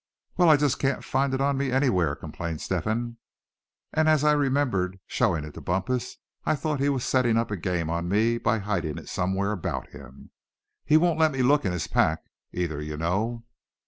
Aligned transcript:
"Well, 0.35 0.49
I 0.49 0.57
just 0.57 0.79
can't 0.79 1.03
find 1.03 1.31
it 1.31 1.41
on 1.41 1.59
me 1.59 1.69
anywhere," 1.69 2.15
complained 2.15 2.59
Step 2.59 2.85
hen; 2.85 3.17
"and 3.93 4.09
as 4.09 4.23
I 4.23 4.31
remembered 4.31 4.99
showing 5.05 5.43
it 5.43 5.53
to 5.53 5.61
Bumpus, 5.61 6.17
I 6.43 6.55
thought 6.55 6.79
he 6.79 6.89
was 6.89 7.03
setting 7.05 7.37
up 7.37 7.51
a 7.51 7.55
game 7.55 7.87
on 7.87 8.09
me 8.09 8.39
by 8.39 8.57
hiding 8.57 8.97
it 8.97 9.09
somewhere 9.09 9.51
about 9.51 9.89
him. 9.91 10.31
He 10.85 10.97
wouldn't 10.97 11.19
let 11.19 11.33
me 11.33 11.43
look 11.43 11.65
in 11.65 11.71
his 11.71 11.85
pack, 11.85 12.23
either, 12.51 12.81
you 12.81 12.97
know." 12.97 13.45